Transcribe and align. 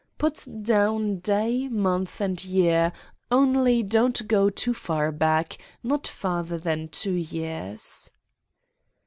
'Put 0.17 0.47
down 0.63 1.19
day, 1.19 1.67
month, 1.67 2.19
and 2.21 2.43
year, 2.43 2.91
only 3.29 3.83
don't 3.83 4.27
go 4.27 4.49
too 4.49 4.73
far 4.73 5.11
back; 5.11 5.59
not 5.83 6.07
farther 6.07 6.57
than 6.57 6.87
two 6.87 7.13
years. 7.13 8.09